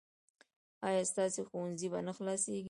ایا 0.87 1.01
ستاسو 1.11 1.39
ښوونځی 1.49 1.87
به 1.91 1.99
نه 2.07 2.11
خلاصیږي؟ 2.17 2.59